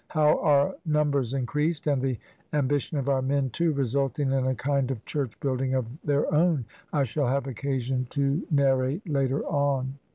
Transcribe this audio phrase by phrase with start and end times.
[0.07, 2.17] How our numbers increased, and the
[2.51, 6.33] am bition of our men, too, resulting in a kind of church building of their
[6.33, 9.99] own, I shall have occasion to narrate later on.